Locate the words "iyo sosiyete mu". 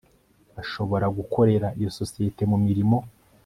1.79-2.57